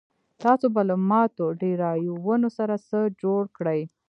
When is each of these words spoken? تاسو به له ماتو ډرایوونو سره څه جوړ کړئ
تاسو 0.43 0.65
به 0.73 0.81
له 0.89 0.95
ماتو 1.09 1.45
ډرایوونو 1.61 2.49
سره 2.57 2.75
څه 2.89 2.99
جوړ 3.21 3.41
کړئ 3.57 3.81